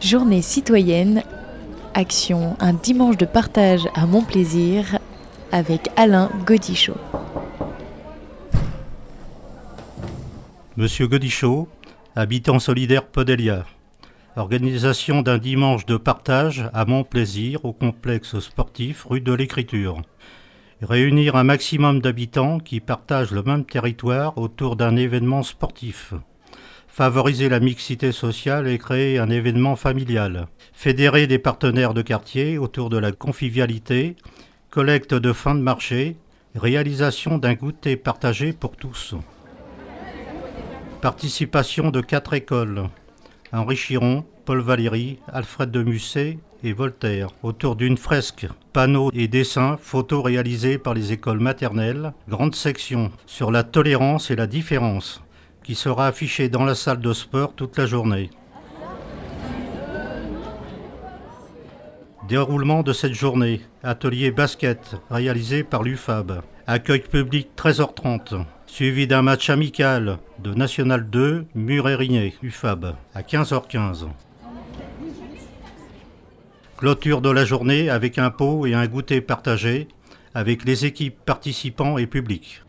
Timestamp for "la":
27.48-27.60, 32.98-33.12, 53.50-53.62, 54.36-54.46, 56.64-56.74, 57.78-57.86, 77.30-77.44